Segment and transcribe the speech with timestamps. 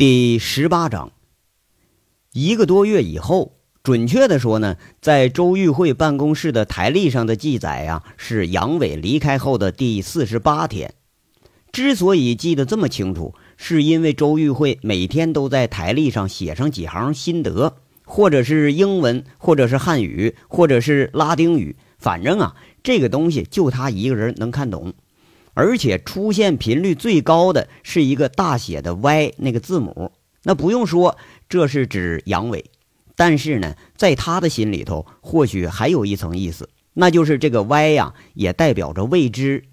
[0.00, 1.12] 第十八章，
[2.32, 10.94] 一个多月以后，准确的说呢，在周玉慧办公室的台历上的记载呀，是杨伟离开后的第四十八天。
[11.70, 17.76] 之所以记得这么清楚，是因为周玉慧每天都在台历上写上几行心得，
[18.06, 24.94] 或者是英文，或者是汉语，或者是拉丁语，反正啊，这个东西就他一个人能看懂。
[25.54, 30.12] 而且出现频率最高的是一个大写的 Y 那个字母，
[30.44, 31.16] 那不用说，
[31.48, 32.64] 这是指阳痿。
[33.16, 39.64] 但是呢，在他的心里头，或许还有一层意思，那就是这个 Y 呀，也代表着未知。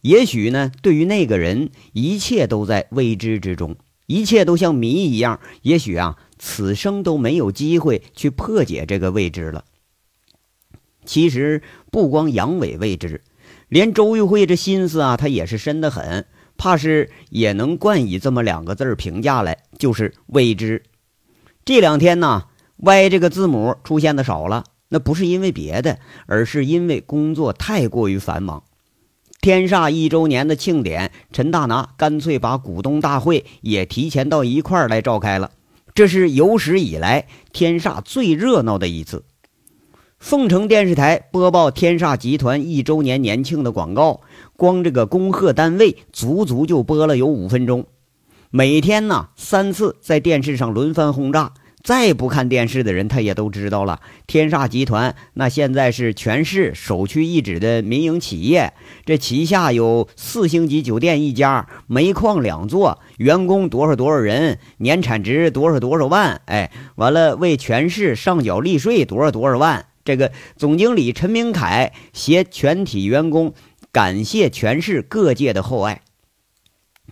[0.00, 5.40] 也许呢，对于那个人，一切都在未知之中，一切都像谜一样。
[5.62, 9.64] 也许啊，此生都没有机会去破解这个未知了。
[11.04, 13.20] 其实不光阳痿未知。
[13.68, 16.24] 连周玉慧这心思啊，他也是深得很，
[16.56, 20.82] 怕是也能冠以这么两个字儿评价来，就是未知。
[21.64, 22.44] 这两天呢
[22.76, 28.62] ，Y 这个字母出现的少了，那不是因为别的，而是因为工作太过于繁忙。
[29.40, 35.52] 天煞一周年的庆典，陈大拿干脆把股东大会也提前到一块儿来召开了，
[35.94, 39.24] 这是有史以来天煞最热闹的一次。
[40.26, 44.22] 凤城电视台播报天煞集团一周年年庆的广告，
[44.56, 47.86] 光这个恭贺单位足足就播了有五分钟。
[48.50, 54.00] 每天呢三次在电视上轮番轰炸，再不看电视的人他也都知道了。
[54.26, 58.72] 天煞集团那现在是全市首屈一指的民营企业，
[59.04, 69.86] 这旗下有四星级酒店一家，煤矿两座，员工多少多少人，年产值多少多少万，哎，完了为全市上缴利税多少多少万。
[70.06, 73.52] 这个总经理陈明凯携全体员工
[73.92, 76.00] 感谢全市各界的厚爱。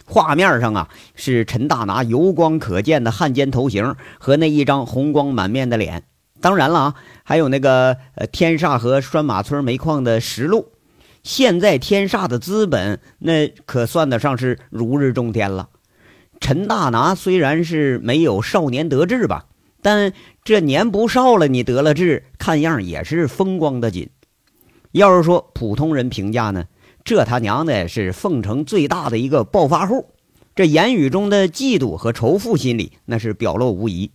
[0.06, 6.04] 画面上啊是陈大拿油光可见的汉奸头型和那一张红光满面的脸，
[6.40, 10.72] 当然了啊，还有那个呃天煞和拴马村煤矿的实录。
[11.24, 15.68] 现在天煞的资本那可算得上是如日中天了。
[16.38, 19.46] 陈大拿虽然是没有少年得志吧。
[19.84, 24.08] 但这年不少了，你得了志，看样也是风光的紧。
[24.92, 26.64] 要是说普通人评价呢，
[27.04, 30.06] 这他娘的是凤城最大的一个暴发户，
[30.56, 34.10] 这言语中的嫉妒和仇富心理那是表露无遗。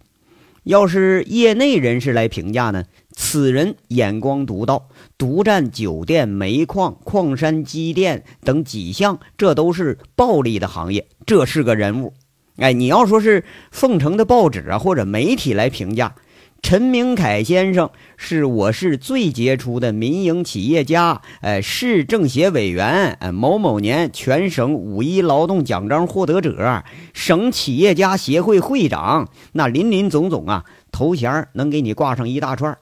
[0.64, 12.14] 要是业内人士来评价呢，此人眼光独到，独占酒店、煤矿、矿山、机电等几项，这都是暴利的行业，这是个人物。
[12.60, 16.14] 哎，你要说是凤城的报纸啊，或者媒体来评价
[16.62, 26.84] 陈明凯先生是我市最杰出的民营企业家，哎，市政协委员，哎，某某年全省五一劳动奖章获得者，
[27.14, 32.78] 省企业家协会会长，那林林总总啊，头衔能给你挂上一大串。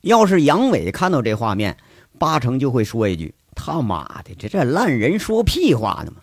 [0.00, 1.76] 要是杨伟看到这画面，
[2.18, 6.22] 八成就会说一句：“他妈的，这这烂人说屁话呢嘛！”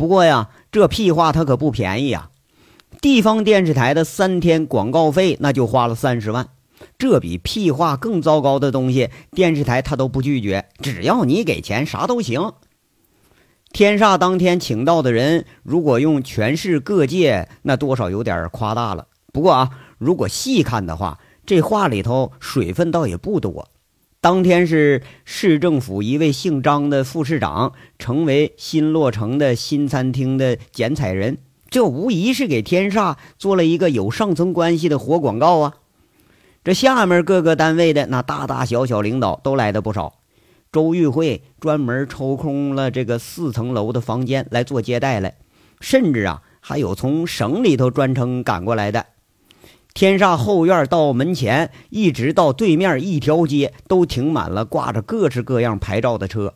[0.00, 2.30] 不过呀，这屁话他可不便宜呀！
[3.02, 6.48] 地方电视台的三天广告费那就花了三十万，
[6.96, 12.54] 这比屁话更糟糕的东西，电视台他都不拒绝，只要你给钱，啥都行。
[13.74, 19.06] 天煞当天请到的人，如果用全市各界，那多少有点夸大了。
[19.34, 23.68] 不过啊，如果细看的话，这话里头水分倒也不多。
[24.22, 31.38] 当天是市政府一位姓张的副市长成为新落成的新餐厅的剪彩人，
[31.70, 35.76] 这无疑是给天煞做了一个有上层关系的活广告啊！
[36.62, 40.18] 这下面各个单位的那大大小小领导都来的不少，
[40.70, 45.36] 周玉慧专门抽空了这个四层楼的房间来做接待来，
[45.80, 49.06] 甚至啊还有从省里头专程赶过来的。
[50.00, 56.54] 天煞后院到门前，一直到对面一条街，都停满了挂着各式各样牌照的车。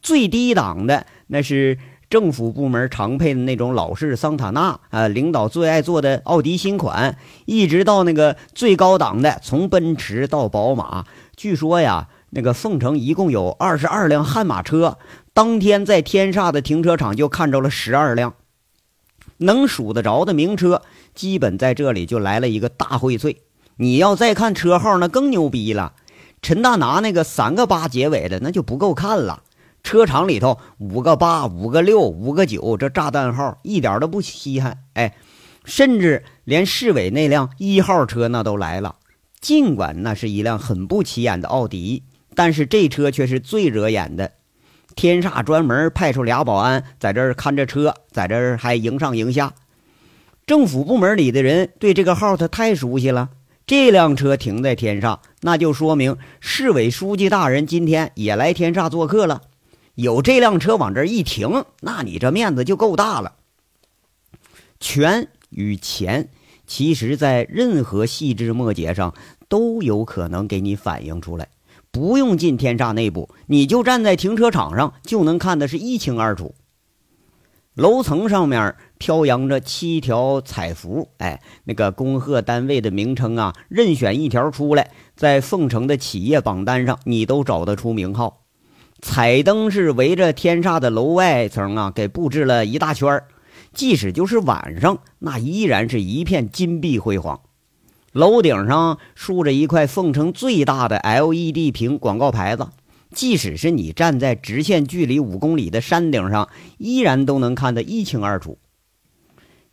[0.00, 1.76] 最低档的那是
[2.08, 11.04] 政府部门常配的那种老式桑塔纳啊，领导最爱坐的奥迪新款，一直到那个最高档的，从奔驰到宝马。
[11.34, 14.98] 据说呀，那个凤城一共有二十二辆悍马车，
[15.32, 18.34] 当天在天煞的停车场就看着了十二辆。
[19.44, 20.82] 能数得着的名车，
[21.14, 23.36] 基本在这里就来了一个大荟萃。
[23.76, 25.94] 你要再看车号，那更牛逼了。
[26.42, 29.42] 陈大拿那个三个八结尾的，那就不够看了。
[29.82, 34.78] 车场里头五个八、五个六、五个九，这炸弹号一点都不稀罕。
[34.94, 35.14] 哎，
[35.64, 38.96] 甚至连市委那辆一号车那都来了。
[39.40, 42.02] 尽管那是一辆很不起眼的奥迪，
[42.34, 44.32] 但是这车却是最惹眼的。
[44.94, 49.54] 天煞专门派出俩保安在这儿看着车，在这儿还迎上迎下。
[50.46, 53.30] 政府部门里的人对这个号他太熟悉了。
[53.66, 59.40] 这辆车停在天煞，那就说明市委书记大人今天也来天煞做客了。
[59.94, 63.36] 有这辆车往这一停，那你这面子就够大了。
[64.80, 66.28] 权与钱，
[66.66, 69.14] 其实在任何细枝末节上
[69.48, 71.48] 都有可能给你反映出来。
[71.94, 76.56] 不用进天煞内部，你就站在停车场上就能看的是一清二楚。
[77.74, 88.42] 楼层上面飘扬着七条彩符，哎，那个恭贺单位的名称啊，任选一条出来，在凤城的企业榜单上，你都找得出名号。
[89.00, 93.22] 彩灯是围着天煞的楼外层啊，给布置了一大圈
[93.72, 97.40] 即使就是晚上，那依然是一片金碧辉煌。
[98.14, 102.68] 楼顶上竖着一块凤城最大的 LED 屏广告牌子。
[103.12, 108.58] 即使是你站在直线距离五公里的山顶上，依然都能看得一清二楚。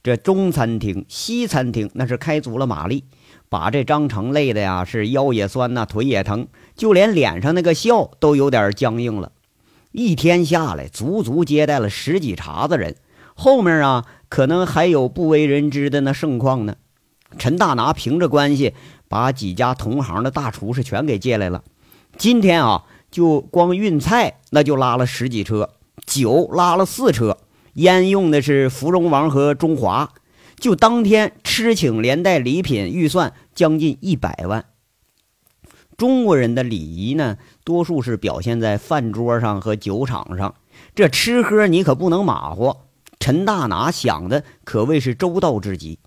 [0.02, 3.04] 这中餐厅、西餐厅那是开足了马力，
[3.48, 9.32] 把这张成累的呀是腰也酸呐，腿也疼，就连脸上那个笑都有点僵硬了。
[9.92, 12.96] 一天下来，足足接待了十几茬子人，
[13.36, 16.78] 后面啊可能还有不为人知的那盛况呢。
[17.38, 18.74] 陈大拿凭着关系，
[19.08, 21.64] 把几家同行的大厨师全给借来了。
[22.18, 22.84] 今天啊。
[23.12, 25.66] 就光运菜，那就拉了十几车；
[26.06, 27.36] 酒拉了四车；
[27.74, 30.14] 烟用的是芙蓉王和中华。
[30.58, 34.64] 就当天吃请连带礼品预算将近一百万。
[35.98, 40.56] 中国人的礼仪呢，多数是表现在饭桌上和酒场上。
[40.96, 42.78] 这吃喝你可不能马虎。
[43.20, 46.00] 陈大拿想的可谓是周到之极。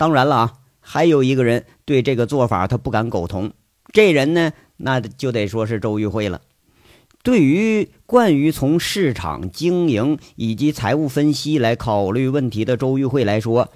[0.00, 3.52] 当然了啊，还有一个人对这个做法他不敢苟同。
[3.92, 4.54] 这人呢？
[4.78, 6.40] 那就得说是周玉慧了。
[7.22, 13.68] 对于惯于从市场经营以及财务分析来考虑问题的周玉慧来说，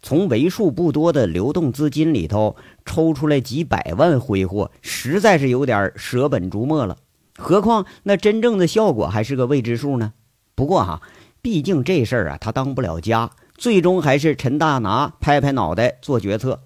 [0.00, 2.56] 从为数不多的流动资金里头
[2.86, 6.96] 抽出来几百万挥霍，实在是有点舍本逐末了。
[7.36, 10.14] 何况那真正的效果还是个未知数呢。
[10.54, 11.02] 不过哈，
[11.42, 16.62] 毕竟这事儿啊，他当不了家，最终还是陈大拿拍拍脑袋做决策。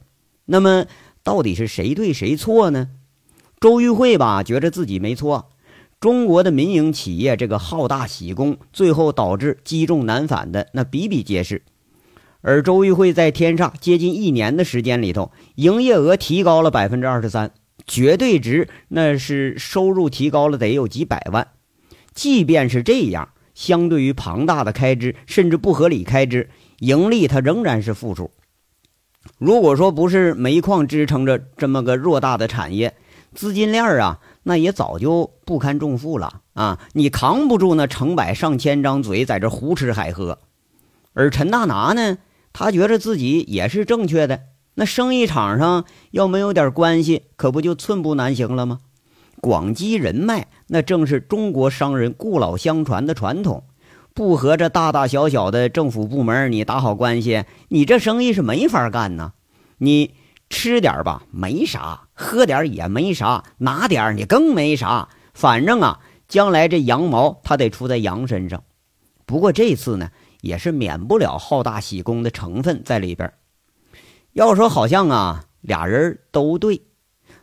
[0.46, 0.86] 那么，
[1.22, 2.88] 到底是谁对谁错呢？
[3.60, 5.50] 周玉慧吧，觉着自己没错。
[6.00, 11.62] 中国的民营企业这个好大喜功，最后导致积重难返的那比比皆是。
[12.40, 17.52] 而周玉慧在天煞接近一年的时间里头，营业额提高了百分之二十三，
[17.86, 21.48] 绝对值那是收入提高了得有几百万。
[22.14, 26.48] 即便是这样，相对于庞大的开支，甚至不合理开支，
[26.80, 28.32] 盈利它仍然是负数。
[29.38, 32.94] 如果说不是煤矿支撑着这么个偌大的产业，
[33.34, 36.80] 资金链啊，那也早就不堪重负了啊！
[36.94, 40.38] 你扛不住那成百上千张嘴在这胡吃海喝。
[41.12, 42.18] 而陈大拿呢，
[42.52, 44.40] 他觉着自己也是正确的。
[44.74, 48.80] 那生意场上要没有点关系，可不就寸步难行了吗？
[49.40, 53.64] 广积人脉，那正是中国商人故老相传的传统。
[54.20, 59.32] 不和这大大小小的政府部门你打好关系，你这生意是没法干呢。
[59.78, 60.14] 你。
[60.50, 65.08] 吃点吧，没啥；喝点也没啥；拿点你更没啥。
[65.32, 68.64] 反正啊，将来这羊毛它得出在羊身上。
[69.24, 73.32] 不过这次呢，也是免不了好大喜功的成分在里边。
[74.32, 76.82] 要说好像啊，俩人都对。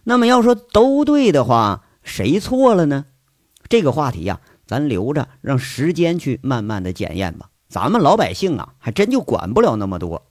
[0.04, 3.06] 那么要说都对的话，谁错了呢？
[3.70, 7.50] 这个话题呀，咱留着让时间去慢慢的检验吧。
[7.70, 10.28] 咱们老百姓啊，还真就管不了那么多。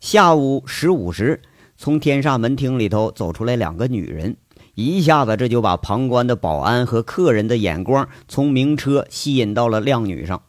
[0.00, 1.42] 下午十五时，
[1.76, 4.36] 从天煞门厅里头走出来两个女人，
[4.74, 10.42] 一下子这就把旁观的保安和客人的眼光从名车吸引到了靓女上。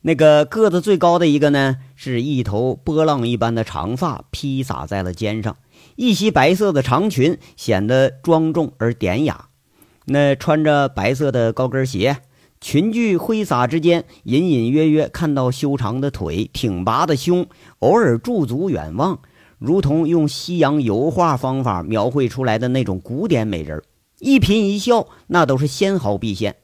[0.00, 5.56] 那个个子最高的一个呢，是一头波浪一般的长发披洒在了肩上，
[5.96, 9.47] 一袭白色的长裙显得庄重而典雅。
[10.08, 12.18] 那穿着白色的高跟鞋。
[12.60, 17.46] 裙裾挥洒之间，隐隐约约看到修长的腿、挺拔的胸，
[17.78, 19.20] 偶尔驻足远望，
[19.58, 23.80] 如同用西洋油画方法描绘出来的那种古典美人
[24.18, 26.56] 一颦一笑，那都是纤毫毕现，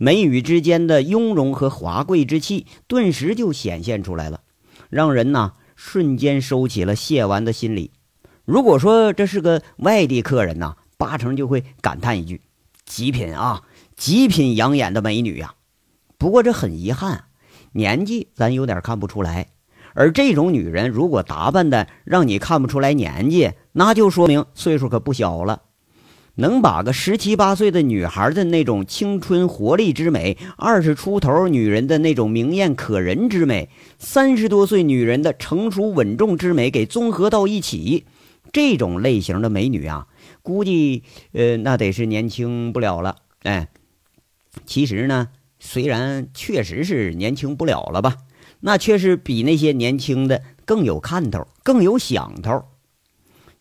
[0.00, 4.40] 眉宇之间的雍容和华贵之气，顿时就显现出来了，
[4.90, 7.92] 让人呐瞬间收起了亵玩的心理。
[8.44, 12.40] 如果说这是个外地客人呐，八成就会感叹一句
[12.86, 13.62] ：“极品啊！”
[13.96, 15.54] 极品养眼的美女呀，
[16.18, 17.24] 不过这很遗憾，
[17.72, 19.48] 年纪咱有点看不出来。
[19.94, 25.62] 而这种女人如果打扮的让你看不出来年纪，那就说明岁数可不小了。
[26.34, 38.04] 能把个十七八岁的女孩的那种青春活力之美，二十出头女人的那种明艳可人之美，三十多岁女人的成熟稳重之美给综合到一起，
[38.52, 40.08] 这种类型的美女啊，
[40.46, 43.16] 估计呃那得是年轻不了了。
[43.42, 43.66] 哎，
[44.64, 48.18] 其实呢，虽然确实是年轻不了了吧，
[48.60, 52.62] 那却是比那些年轻的更有看头，更有想头。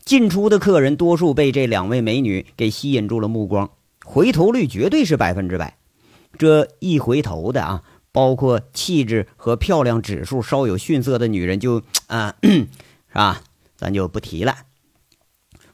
[0.03, 3.71] 进出的客人多数被这两位美女给吸引住了目光，
[4.05, 5.79] 回头率绝对是百分之百。
[6.37, 12.67] 这一回头的啊，包括气质和漂亮指数稍有逊色的女人，就啊， 是
[13.15, 13.41] 吧？
[13.75, 14.55] 咱就不提了。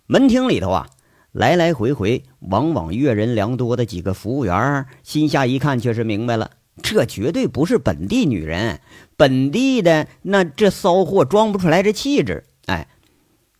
[0.08, 0.90] 门厅里头啊，
[1.32, 8.82] 来来回回，往往阅人良多的几个服务员，心下一看，却是明白了，这绝对不是本地女人，
[9.16, 12.44] 本地的那这骚货装不出来这气质。
[12.66, 12.88] 哎。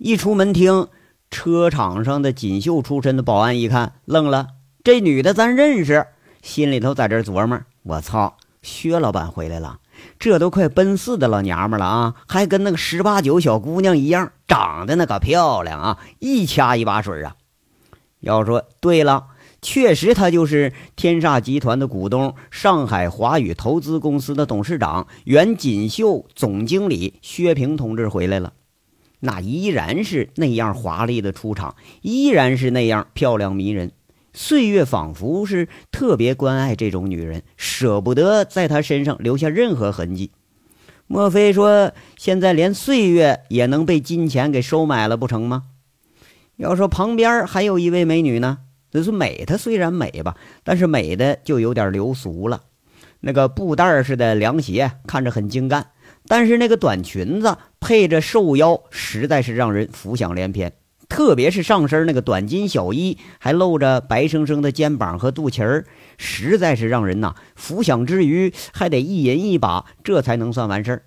[0.04, 0.88] 一出门厅，
[1.30, 4.48] 车场上的锦绣出身的保安一看，愣了。
[4.84, 6.08] 这女的咱认识，
[6.42, 9.78] 心里头在这琢磨：我操，薛老板回来了！
[10.18, 17.36] 这都快奔四的老娘们了啊，还跟那个十八九小姑娘一样，长得那个漂亮啊，一掐一把水啊。
[18.22, 19.28] 要说对了，
[19.62, 28.54] 确实她就是天煞集团的股东，上海华宇投资公司的董事长，原锦绣总经理薛平同志回来了。
[29.20, 33.92] 那依然是那样华丽的出场，依然是那样漂亮迷人。
[34.34, 40.32] 岁月仿佛是特别关爱这种女人，舍不得在她身上留下任何痕迹。
[41.06, 45.66] 莫非说现在连岁月也能被金钱给收买了不成吗？
[46.62, 48.60] 要说旁边还有一位美女呢，
[48.92, 52.62] 那是美，她虽然美吧，但是美的就有点流俗了。
[53.20, 55.88] 那个布袋似的凉鞋看着很精干。
[56.28, 60.72] 但是那个短裙子配着瘦腰，实在是让人浮想联翩。
[61.10, 65.86] 特别是上身那个短襟小衣，还露着白生生的肩膀和肚脐儿，
[66.18, 71.04] 实在是让人呐浮想之余还得一饮一把，这才能算完事儿。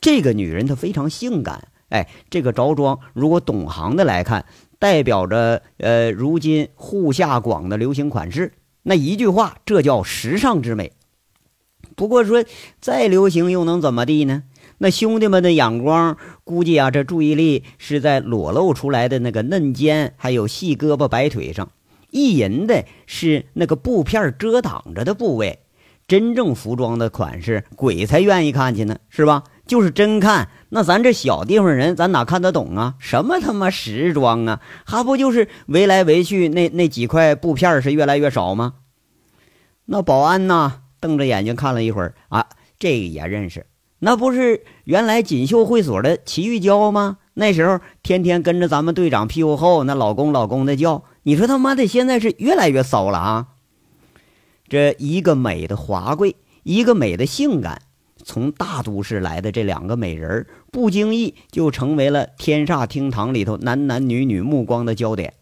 [0.00, 4.46] 这个女人她非常性感，哎，这个着装如果懂行的来看，
[4.80, 8.54] 代表着呃如今户下广的流行款式。
[8.82, 10.90] 那一句话，这叫时尚之美。
[11.94, 12.44] 不过说
[12.80, 14.44] 再流行又能怎么地呢？
[14.78, 21.70] 那兄弟们的眼光估计啊，这注意力是在裸露出来的那个嫩肩，还有细胳膊白腿上，
[22.10, 25.58] 意淫的是那个布片遮挡着的部位。
[26.08, 29.44] 真正服装的款式，鬼才愿意看去呢，是吧？
[29.70, 32.96] 就是真看，那咱这小地方人，咱哪看得懂啊？
[32.98, 34.60] 什么他妈时装啊？
[34.84, 38.74] 还不就是围来围去，那那几块布片是越来越少吗？
[39.84, 40.80] 那保安呢？
[40.98, 42.46] 瞪着眼睛看了一会儿啊，
[42.80, 43.64] 这个也认识，
[44.00, 47.18] 那不是原来锦绣会所的齐玉娇吗？
[47.34, 51.04] 那时候天天跟着咱们队长屁股后，那老公老公的叫。
[51.22, 53.46] 你说他妈的现在是越来越骚了啊！
[54.68, 56.34] 这一个美的华贵，
[56.64, 57.82] 一个美的性感，
[58.30, 65.34] 从大都市来的这两个美人，不经意就成为了天煞厅堂里头男男女女目光的焦点。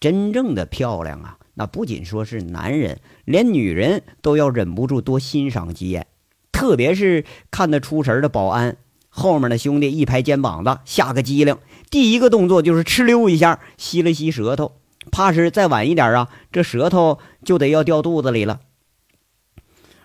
[0.00, 1.38] 真正的漂亮啊！
[1.54, 6.08] 那不仅说是男人，连女人都要忍不住多欣赏几眼。
[6.50, 8.76] 特别是看得出神的保安，
[9.08, 11.56] 后面的兄弟一拍肩膀子，吓个机灵，
[11.90, 14.72] 第一个动作就是哧溜一下吸了吸舌头，
[15.12, 18.62] 怕是再晚一点啊，这舌头就得要掉肚子里了。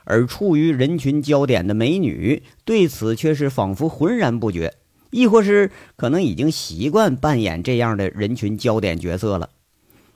[0.03, 4.74] 而处于人群焦点的美女对此却是仿佛浑然不觉，
[5.12, 9.50] 亦或是可能已经习惯扮演这样的人群焦点角色了。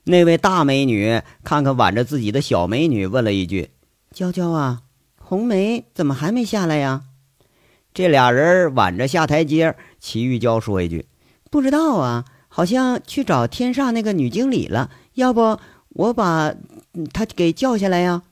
[0.04, 3.70] 那位大美女看看挽着自己的小美女，问了一句
[4.14, 4.82] ：“娇娇啊，
[5.18, 7.04] 红梅怎么还没下来呀？”
[7.94, 11.06] 这俩人挽着下台阶，齐玉娇说一句
[11.50, 14.92] ：“不知道啊，好像去找天煞那个女经理了。
[15.14, 15.58] 要不
[15.90, 16.54] 我把
[17.14, 18.24] 她给叫下来呀？”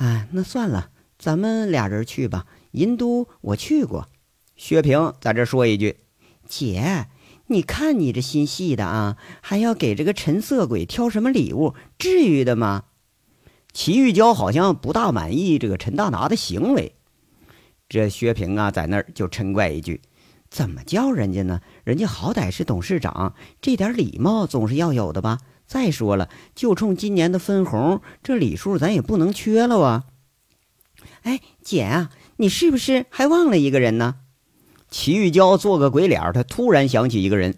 [0.00, 0.88] 哎，那算了，
[1.18, 2.46] 咱们俩人去吧。
[2.70, 4.08] 银都我去过。
[4.56, 5.98] 薛平在这说一句
[6.48, 7.08] ：“姐。”
[7.48, 11.74] 你看你这心细的啊，还要给这个陈色鬼挑什么礼物？
[11.98, 12.84] 至于的吗？
[13.72, 16.94] 齐玉娇好像不大满意这个陈大拿的行为。
[17.88, 20.00] 这薛平啊，在那儿就嗔怪一句
[20.48, 21.60] ：“怎么叫人家呢？
[21.84, 25.40] 人家好歹是董事长，这点礼貌总是要有的吧？
[25.70, 30.06] 再说了，就冲今年的分红，这礼数咱也不能缺了啊！”
[31.22, 34.16] 哎，姐啊，你是不是还忘了一个人呢？
[34.90, 37.54] 齐玉娇做个鬼脸，她突然想起一个人。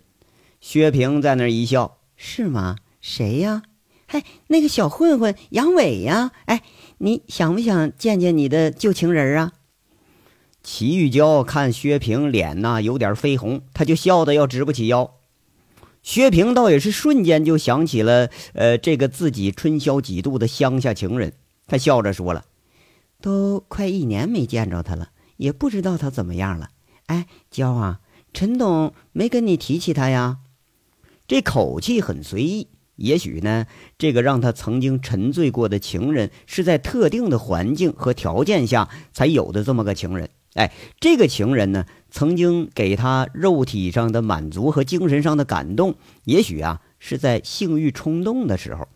[0.61, 2.76] 薛平在那儿一笑：“是吗？
[3.00, 3.62] 谁呀？
[4.07, 6.33] 嗨，那个小混混杨伟呀！
[6.45, 6.62] 哎，
[6.99, 9.52] 你想不想见见你的旧情人啊？”
[10.62, 15.14] 齐玉娇看薛平脸呐有点绯红，她就笑得要直不起腰。
[16.02, 21.32] 薛平倒也是瞬间就想起了，呃，这个自己春宵几度的乡下情人。
[21.66, 22.44] 他笑着说了
[23.23, 26.71] ：“都快一年没见着他了，也不知道他怎么样了。
[27.06, 28.00] 哎，娇啊，
[28.35, 30.38] 陈董没跟你提起他呀？”
[31.28, 32.68] 这口气很随意。
[32.97, 33.66] 也许呢，
[33.97, 40.28] 这个让他曾经沉醉过的情人，是在特定的环境和条件下才有的这么个情人。
[40.54, 48.87] 哎，这个情人呢，曾经给他肉体上的满足和精神上的感动，也许啊是在性欲冲动的时候，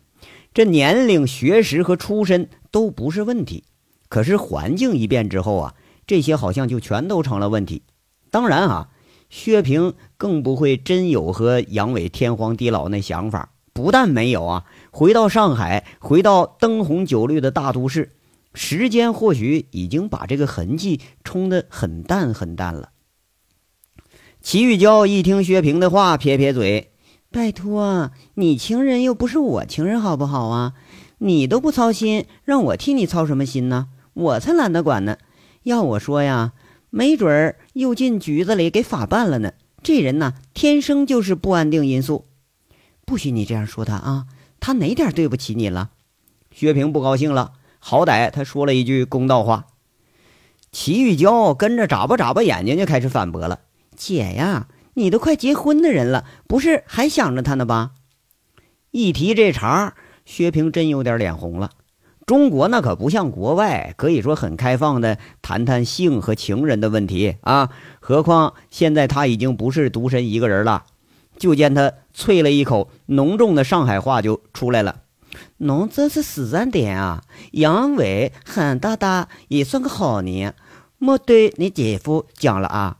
[0.53, 3.63] 这年龄、学识和出身都不是问题。
[4.07, 7.81] 可是环境一变之后啊，这些好像就全都成了问题。
[8.29, 8.89] 当然啊，
[9.31, 18.11] 薛平更不会真有和杨伟天荒地老那想法，不但没有啊，回到上海，回到灯红酒绿的大都市。
[18.53, 22.89] 时间或许已经把这个痕迹冲得很淡很淡了。
[24.47, 26.93] 齐玉娇一听薛平的话，撇撇嘴
[27.29, 30.71] ：“拜托，你情人又不是我情人，好不好啊？
[31.17, 33.89] 你都不操心，让我替你操什么心呢？
[34.13, 35.17] 我才懒得管呢。
[35.63, 36.53] 要我说呀，
[36.89, 39.51] 没准儿又进局子里给法办了呢。
[39.83, 42.23] 这人呐，天生就是不安定因素。
[43.03, 44.27] 不许你这样说他啊！
[44.61, 45.89] 他哪点对不起你了？”
[46.55, 47.51] 薛平不高兴了。
[47.79, 49.67] 好歹他说了一句公道话，
[50.71, 53.59] 齐玉娇跟着眨巴眨巴眼睛就开始反驳了
[53.97, 57.91] ：“姐呀，你都快结婚的人了，不是还想着他呢吧？”
[58.91, 61.71] 一提这茬，薛平真有点脸红了。
[62.25, 67.69] 中国那可不像国外，可以说很开放的谈谈性和情人的问题啊。
[67.99, 70.83] 何况现在他已经不是独身一个人了。
[71.37, 75.01] 就见他啐了一口浓重的上海话就出来了。
[75.57, 77.23] 侬真是死人点啊！
[77.51, 80.55] 杨伟韩大大也算个好人，
[80.97, 82.97] 莫对你姐夫讲了啊！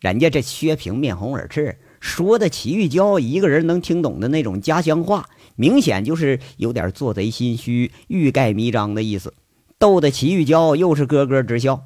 [0.00, 9.34] 人家这薛平面红耳赤，说的齐玉娇一个人能听懂的那种家乡话，明显就是有点做贼心虚、欲盖弥彰的意思，
[9.78, 11.84] 逗得齐玉娇又是咯咯直笑。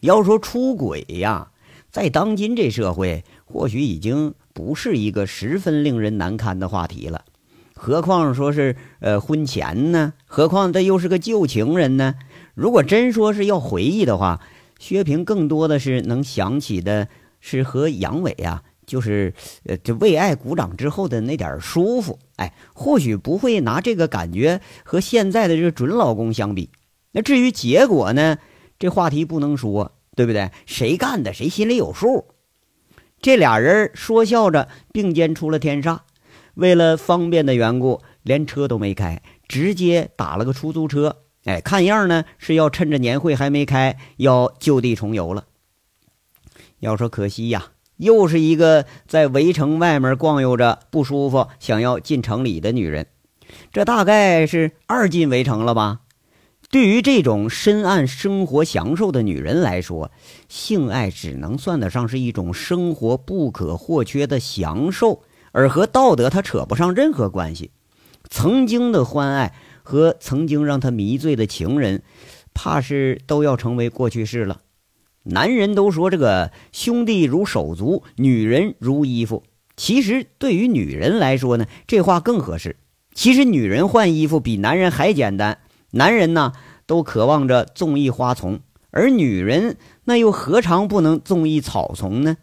[0.00, 1.50] 要说出轨呀，
[1.90, 7.24] 在当今这社会，或许已经不是一个十分令人难堪的话题了。
[7.74, 10.14] 何况说是呃婚前呢？
[10.24, 12.14] 何况这又是个旧情人呢？
[12.54, 14.40] 如果真说是要回忆的话，
[14.82, 17.06] 薛平更多的是能想起的
[17.38, 19.32] 是和杨伟啊，就是
[19.64, 22.18] 呃这为爱鼓掌之后的那点舒服。
[22.34, 26.70] 哎，或许不会拿这个感觉和现在的这个准老公相比。
[27.12, 28.38] 那至于结果呢？
[28.80, 30.50] 这话题不能说，对不对？
[30.66, 32.24] 谁干的谁心里有数。
[33.20, 36.00] 这俩人说笑着并肩出了天煞。
[36.54, 41.18] 为了方便的缘故，连车都没开，直接打了个出租车。
[41.44, 45.44] 哎，看样呢是要趁着年会还没开，要就地重游了。
[46.80, 53.06] 要说可惜呀，又是一个在围城外面逛悠着不舒服，想要进城里的女人。
[53.72, 56.00] 这大概是二进围城了吧？
[56.70, 60.10] 对于这种深谙生活享受的女人来说，
[60.48, 65.22] 性爱只能算得上是一种生活不可或缺的享受。
[65.52, 67.72] 而和道德，它扯不上任何关系。
[68.30, 72.02] 曾经的欢爱和曾经让他迷醉的情人，
[72.54, 74.62] 怕是都要成为过去式了。
[75.24, 79.44] 男人都说这个兄弟如手足，女人如衣服。
[79.76, 82.76] 其实对于女人来说呢，这话更合适。
[83.14, 85.58] 其实女人换衣服比男人还简单。
[85.92, 86.52] 男人呢，
[86.86, 92.38] 都渴望着纵意花丛，而女人那又何尝不能纵意草丛呢？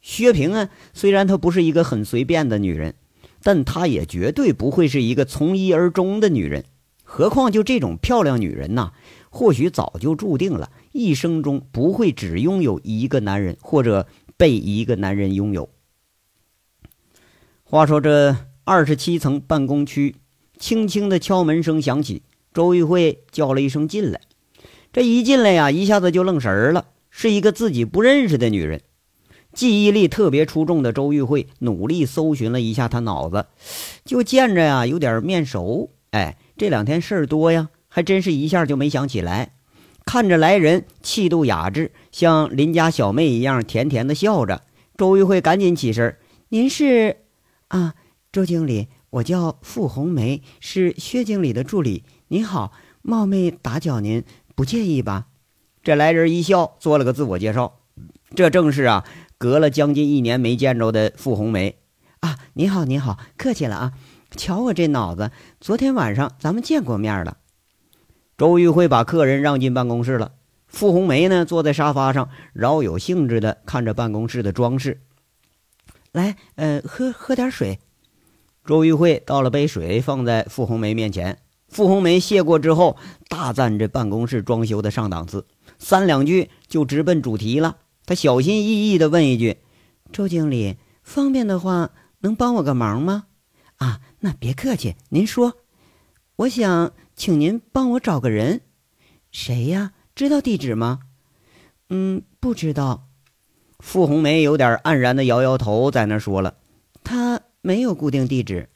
[0.00, 2.94] 薛平啊，虽然她不是一个很随便的女人，
[3.42, 6.64] 但她也绝对不会是一个从一而终的女人。
[7.04, 8.92] 何况就这种漂亮女人呐，
[9.28, 14.06] 或许早就注定了一生中不会只拥有一个男人，或者
[14.38, 15.68] 被一个男人拥有。
[17.64, 20.16] 话说这二十七层办公区，
[20.58, 22.22] 轻轻的敲门声响起，
[22.54, 24.20] 周玉慧叫了一声进来。
[24.92, 28.80] 这一进来呀，一下子就愣神儿了，是一个自己不认识的女人。
[29.52, 33.46] 记忆力特别出众的周玉慧努力搜寻了一下他脑子，
[34.04, 35.90] 就见着呀有点面熟。
[36.10, 39.54] 哎，这两天事儿多呀，还真是一下就没想起来。
[40.04, 44.62] 看着来人气度雅致，像邻家小妹一样甜甜的笑着。
[44.96, 46.16] 周玉慧赶紧起身
[46.50, 47.18] ：“您是？
[47.68, 47.94] 啊，
[48.32, 52.04] 周经理，我叫傅红梅，是薛经理的助理。
[52.28, 55.26] 您好，冒昧打搅您，不介意吧？”
[55.84, 57.80] 这来人一笑，做了个自我介绍。
[58.34, 59.04] 这正是啊。
[59.42, 61.80] 隔了将近一年没见着的傅红梅，
[62.20, 63.92] 啊，你好，你好，客气了啊！
[64.36, 67.38] 瞧我这脑子，昨天晚上咱们见过面了。
[68.38, 70.34] 周玉慧把客人让进办公室了。
[70.68, 75.00] 傅红梅呢，坐在沙发上，饶有兴致的看着办公室的装饰。
[76.12, 77.80] 来，呃，喝喝点水。
[78.64, 81.38] 周玉慧倒了杯水，放在傅红梅面前。
[81.68, 85.46] 傅红梅谢过之后，大赞这办公室装修的上档次，
[85.80, 87.78] 三两句就直奔主题了。
[88.12, 89.56] 她小心翼翼地问一句
[90.12, 93.24] ：“周经理，方便的话，能帮我个忙吗
[93.80, 95.56] ？”“啊，那别客气，您说。
[96.36, 98.60] ”“我想请您帮我找个人。
[99.32, 99.92] ”“谁呀？
[100.14, 101.00] 知道地址吗
[101.88, 103.08] ？”“嗯，不知道。”
[103.80, 106.56] 傅红梅有点黯然的摇摇头，在那说了
[107.02, 108.68] ：“他没有固定地址。”“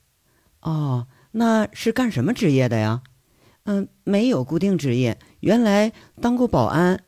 [0.62, 3.02] 哦，那是干什么职业的呀
[3.64, 7.04] ？”“嗯，没有固定职业，原来当过保安。”“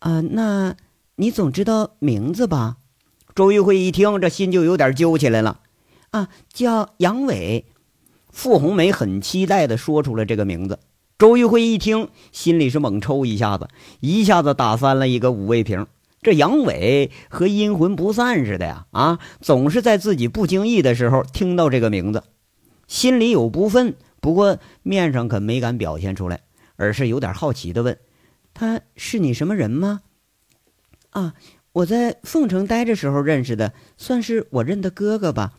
[0.00, 0.74] 啊，那
[1.22, 2.78] 你总知道名字吧？”
[3.32, 5.60] 周玉慧一听，这心就有点揪起来了。
[6.10, 7.64] “啊，叫杨伟。”
[8.32, 10.80] 傅红梅很期待的说出了这个名字。
[11.16, 13.68] 周玉慧一听，心里是猛抽一下子，
[14.00, 15.86] 一下子打翻了一个五味瓶。
[16.22, 18.86] 这杨伟和阴魂不散似的呀！
[18.90, 22.24] 啊，总是在自己不经意的时候听到这个名字，
[22.88, 26.40] 心里有不忿，不过面上可没敢表现出来，
[26.74, 27.96] 而是有点好奇的问
[28.54, 30.00] ：“他是你什么人吗
[31.12, 31.32] ？”“啊，
[31.72, 35.52] 我在凤城待着时候认识的，算是我认的哥哥吧。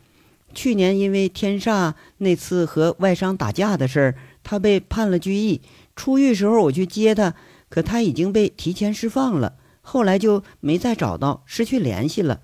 [0.53, 5.61] 去年因为天煞那次和外商打架的事儿，他被判了拘役。
[5.95, 7.33] 出狱时候我去接他，
[7.69, 12.39] 可他已经被提前释放了。”后来就没再找到，失去联系了。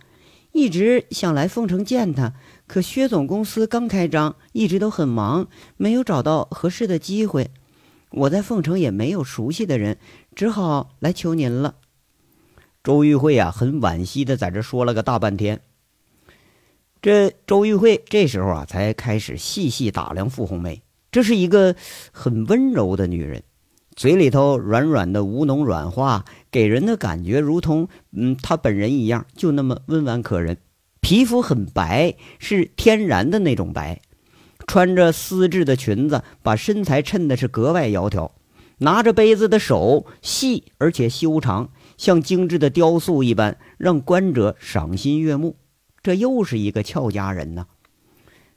[0.52, 2.34] 一直想来凤城见他，
[2.68, 7.52] 可薛总公司刚开张，一直都很忙，没有找到合适的机会。
[8.12, 9.98] 我在凤城也没有熟悉的人，
[10.36, 11.76] 只好来求您了。
[12.84, 15.60] 周玉慧啊，很惋惜的在这说了个大半天。
[17.02, 21.76] 这周玉慧这时候啊，才开始细细打量傅红梅，这是一个
[22.12, 23.44] 很温柔的女人。
[23.96, 30.58] 嘴里头软软的吴侬软话，给人的感觉如同嗯，她本人一样，就那么温婉可人。
[31.02, 34.02] 皮肤很白，是天然的那种白。
[34.68, 38.32] 穿着丝质的裙子，把身材衬的是格外窈窕。
[38.80, 45.56] 拿着杯子的手细而且修长，像精致的雕塑一般，让观者赏心悦目。
[46.02, 47.68] 这又是一个俏佳人呐！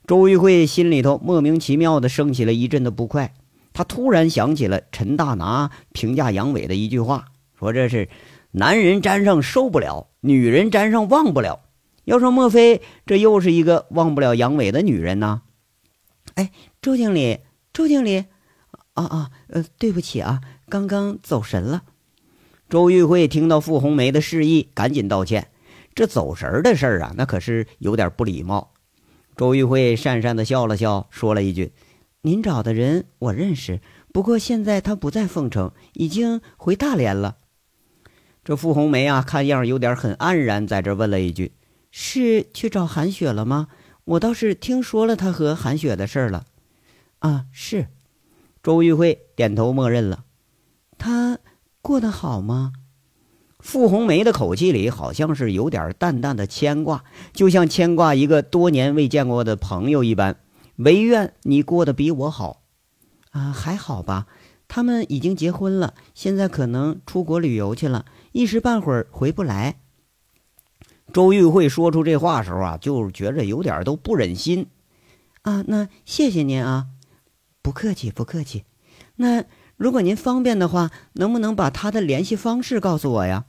[0.07, 3.33] 周玉慧心里头莫名其妙的升起了一阵的不快。
[3.73, 7.25] 她突然想起了陈大拿评价杨伟的一句话，
[7.57, 8.07] 说：“这是
[8.51, 11.61] 男人沾上受不了，女人沾上忘不了。
[12.05, 15.41] 要说莫非这又是一个忘不了杨伟的女人呢？”
[16.35, 17.39] 哎，周经理，
[17.73, 18.25] 周经理，
[18.93, 21.83] 啊啊，呃，对不起啊，刚刚走神了。
[22.69, 25.49] 周玉慧听到傅红梅的示意，赶紧道歉。
[25.95, 28.71] 这走神的事儿啊，那可是有点不礼貌。
[29.35, 31.73] 周玉慧讪讪的笑了笑，说了一句。
[32.21, 37.37] 您找的人我认识，不过现在他不在凤城，已经回大连了。
[38.43, 41.53] 这傅红梅啊，看样有点很黯然，在这问了一句
[41.91, 43.67] ：“是去找韩雪了吗？
[44.05, 46.45] 我倒是听说了他和韩雪的事儿了。”
[47.19, 47.87] 啊，是。
[48.63, 50.23] 周玉慧点头默认了。
[50.97, 51.37] 他
[51.81, 52.71] 过得好吗？
[53.59, 60.37] 傅红梅的口气里好像是有点淡淡的牵挂，就像牵挂一个多年未见过的朋友一般。
[60.77, 62.63] 唯愿你过得比我好，
[63.31, 64.27] 啊，还好吧。
[64.67, 69.79] 他们已经结婚了，现在可能出国旅游去了，一时半会儿回不来。
[71.11, 74.67] 周玉慧说出这话时候啊，就觉着有点都不忍心。
[75.43, 76.87] 啊，那谢谢您啊，
[77.63, 78.65] 不客气，不客气。
[79.15, 79.45] 那
[79.77, 83.45] 如果您方便的话，能不能把他的联系方式告诉我呀？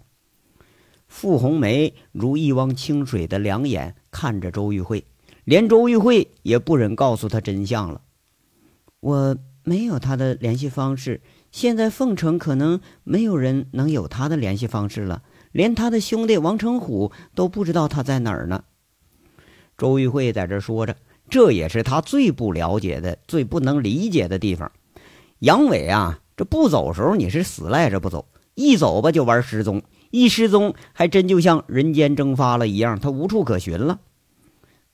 [1.08, 5.04] 傅红梅如一汪清水的两眼看着周玉慧。
[5.44, 8.00] 连周玉慧也不忍告诉他真相了。
[9.00, 15.22] 我没有他的联系方式，现在凤城可能没有人能有他的联系方式了，
[15.52, 18.64] 连他的兄弟王成虎都不知道他在哪儿呢。
[19.76, 20.96] 周玉慧在这说着，
[21.28, 24.70] 这也是他最不了解的、最不能理解的地方。
[25.40, 34.00] 杨伟啊，这不走时候你是死赖着不走，一走吧就玩失踪，一失踪还真就像人间蒸发了一样，他无处可寻了。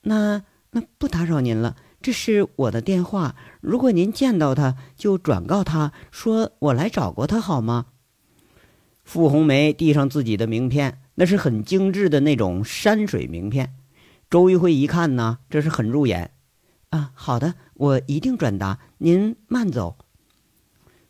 [0.03, 3.37] 那那不打扰您了，这是我的电话。
[3.61, 7.87] 如果您见到他，就转告他说我来找过他，好吗？
[9.05, 13.75] 傅红梅递上自己的名片，那是很精致的那种山水名片。
[14.31, 16.31] 周玉慧一看呢，这是很入眼。
[16.91, 18.79] 啊，好的，我一定转达。
[18.99, 19.97] 您慢走。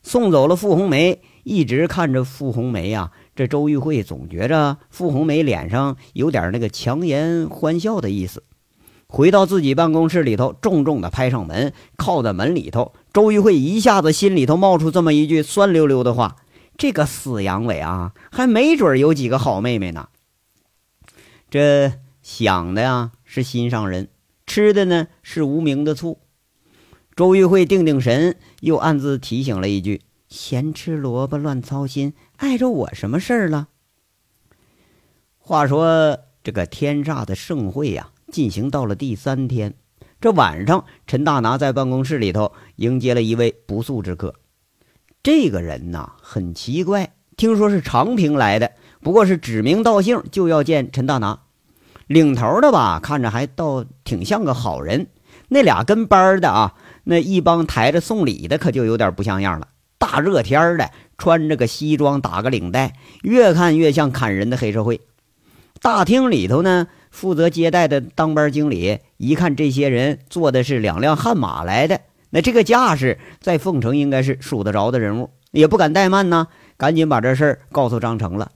[0.02, 8.42] 送走了傅红梅，一直看着傅红梅呀，这周玉慧总觉着傅红梅脸上有点那个强颜欢笑的意思。
[9.06, 12.94] 回到自己办公室里头，重重的拍上门，靠在门里头。
[13.12, 16.36] 周玉慧一下子心里头冒出这么一句酸溜溜的话
[16.78, 20.08] ：“这个死杨伟啊，还没准有几个好妹妹呢。”
[21.50, 21.92] 这
[22.32, 24.08] 想的呀，是心上人，
[24.46, 26.20] 吃的呢是无名的醋。
[27.16, 33.66] 周玉慧定定神，又暗自提醒了一句：“闲吃萝卜乱操心，碍着我什么事儿了？”
[35.38, 39.74] 话说这个天煞的盛会呀，进行到了第三天。
[40.20, 44.36] 这晚上，陈大拿在办公室里头迎接了一位不速之客。
[45.20, 51.40] 这个人呐，很奇怪，听说是长平来的，不过是指名道姓就要见陈大拿。
[52.10, 55.06] 领头的吧，看着还倒挺像个好人。
[55.46, 59.68] 那俩跟班的啊，那一帮抬着送礼的，可就有点不像样了。
[59.96, 65.00] 大热天的，穿着个西装，打个领带，越看越像砍人的黑社会。
[65.80, 66.88] 大厅里头呢。
[67.12, 76.46] 负责接待的当班经理一看，这些人坐的是两辆悍马来的，那这个架势在凤城应该是数得着的人物，也不敢怠慢呢，
[76.76, 78.52] 赶紧把这事儿告诉张成了。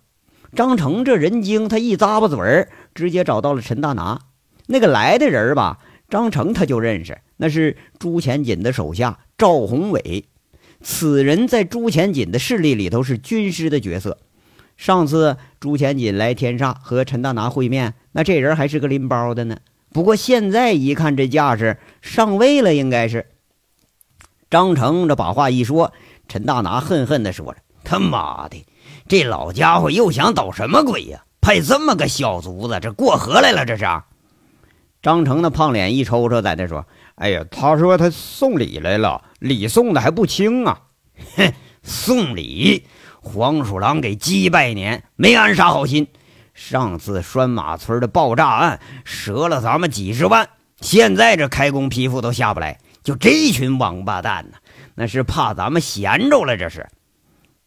[0.54, 4.20] 张成这人精，他一咂巴嘴儿，直接找到了陈大拿。
[4.66, 10.24] 那个来的人吧，张成他就认识，那是朱前锦的手下赵宏伟。
[10.80, 14.18] 此人在朱前锦的势力里头是军师的角色。
[14.76, 17.94] 上次朱前锦来天煞和陈大拿会面。
[18.12, 19.58] 那这人还是个拎包的呢，
[19.92, 23.26] 不过现在一看这架势，上位了，应该是。
[24.50, 25.92] 张成这把话一说，
[26.28, 28.64] 陈大拿恨恨地说着：“他妈的，
[29.06, 31.22] 这老家伙又想捣什么鬼呀？
[31.40, 33.84] 派这么个小卒子，这过河来了，这是。”
[35.02, 36.86] 张成那胖脸一抽抽，在那说
[37.16, 40.80] ：“哎呀，他说他送礼来了，礼送的还不轻啊！
[41.36, 42.86] 哼，送礼，
[43.20, 46.08] 黄鼠狼给鸡拜年，没安啥好心。”
[46.54, 50.48] 上次拴马村的爆炸案折了咱们几十万，
[50.80, 54.56] 现在这开工批复都下不来，就这群王八蛋呢，
[54.94, 56.56] 那是怕咱们闲着了。
[56.56, 56.88] 这是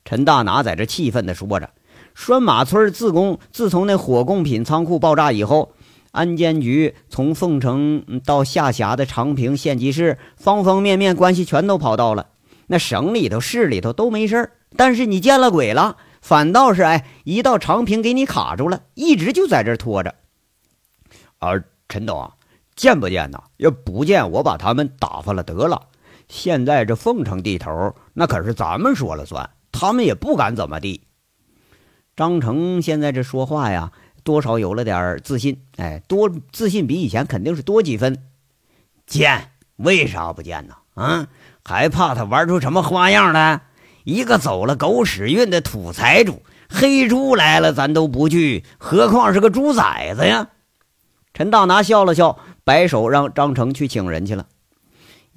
[0.08, 1.70] 陈大拿在这气愤地说着
[2.16, 5.74] ：“拴马村自贡自从那火供品仓库爆炸以后，
[6.12, 12.28] 安监局从凤城到下辖的长平县级市，方方面面关系全都跑到了。
[12.68, 20.16] 那省里头、市里头都没事但是你见了鬼了。”反倒是哎，一到长平给你卡住了，一直就在这拖着。
[21.40, 22.32] 而陈董啊
[22.78, 23.44] 见不见呐？
[23.58, 25.82] 要不见，我把他们打发了得了。
[26.30, 31.02] 现在这凤城地头，那可是咱们说了算，他们也不敢怎么地。
[32.16, 33.92] 张成现在这说话呀，
[34.24, 38.18] 多少有了点自信，哎，多自信比以前肯定是多几分。
[39.06, 39.52] 见？
[39.76, 40.76] 为啥不见呢？
[40.96, 41.28] 啊，
[41.64, 43.62] 还怕他玩出什么花样来？
[44.04, 50.48] 一个走了狗屎运的土财主，黑猪来了咱都不惧，何况是个猪崽子呀？
[51.36, 54.48] 陈大拿笑了笑，摆手让张成去请人去了。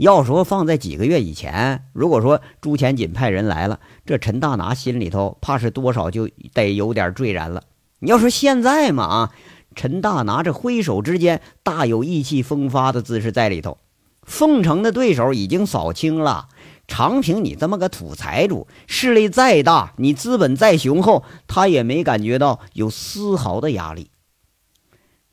[0.00, 7.64] 要说放在几个月以前，如果说朱前锦派人来了，这陈大拿心里头怕是多少就得有点坠然了。
[7.98, 9.32] 你要说现在嘛啊，
[9.74, 13.76] 陈大拿这挥手之间大有意气风发的姿势在里头。
[14.22, 16.48] 凤城的对手已经扫清了。
[16.88, 24.10] 长平，你这么个土财主，势力再大，你资本再雄厚，他也没感觉到有丝毫的压力。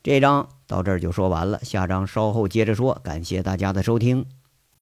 [0.02, 3.00] 这章到这儿就说完了，下章稍后接着说。
[3.02, 4.26] 感谢大家的收听。